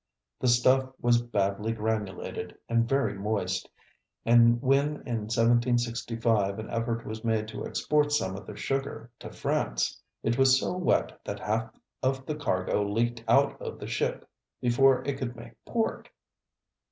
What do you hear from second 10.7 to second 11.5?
wet that